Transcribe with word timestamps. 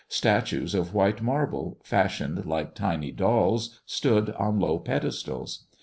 Statues 0.09 0.73
of 0.73 0.95
white 0.95 1.21
marble, 1.21 1.77
fashioned 1.83 2.47
like 2.47 2.73
tiny 2.73 3.11
dolls, 3.11 3.79
stood 3.85 4.31
on 4.31 4.59
low 4.59 4.79
pedestals. 4.79 5.67